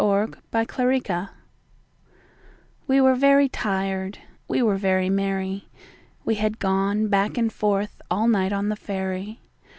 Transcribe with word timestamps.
Recuerdo 0.01 1.29
WE 2.87 2.99
WERE 3.01 3.13
very 3.13 3.47
tired, 3.47 4.17
we 4.47 4.59
were 4.63 4.75
very 4.75 5.11
merry 5.11 5.67
We 6.25 6.33
had 6.33 6.57
gone 6.57 7.07
back 7.07 7.37
and 7.37 7.53
forth 7.53 8.01
all 8.09 8.27
night 8.27 8.51
on 8.51 8.69
the 8.69 8.75
ferry. 8.75 9.41